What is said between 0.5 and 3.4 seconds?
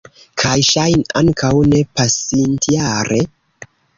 ŝajne ankaŭ ne pasintjare?